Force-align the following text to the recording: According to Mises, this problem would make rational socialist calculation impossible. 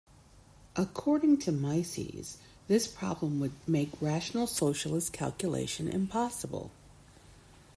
According 0.75 1.37
to 1.41 1.51
Mises, 1.51 2.39
this 2.67 2.87
problem 2.87 3.39
would 3.39 3.51
make 3.67 4.01
rational 4.01 4.47
socialist 4.47 5.13
calculation 5.13 5.87
impossible. 5.87 6.71